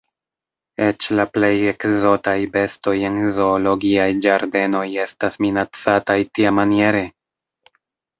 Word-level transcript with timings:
Eĉ 0.83 1.07
la 1.17 1.25
plej 1.33 1.49
ekzotaj 1.71 2.33
bestoj 2.55 2.93
en 3.09 3.19
zoologiaj 3.35 4.07
ĝardenoj 4.27 4.81
estas 5.03 5.37
minacataj 5.47 6.17
tiamaniere! 6.39 7.03